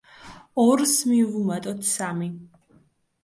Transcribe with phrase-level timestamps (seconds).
[0.63, 2.31] ორს მივუმატოთ სამი.